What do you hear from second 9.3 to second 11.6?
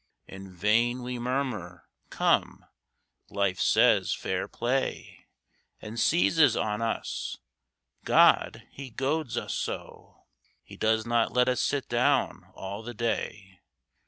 us so! He does not let